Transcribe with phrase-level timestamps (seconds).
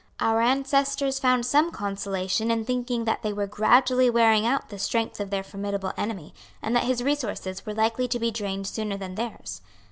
[0.19, 5.19] Our ancestors found some consolation in thinking that they were gradually wearing out the strength
[5.19, 9.13] of their formidable enemy, and that his resources were likely to be drained sooner than
[9.13, 9.61] theirs.